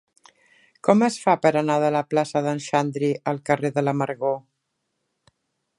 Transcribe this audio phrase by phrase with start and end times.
[0.87, 4.37] Com es fa per anar de la plaça d'en Xandri al carrer de l'Amargor?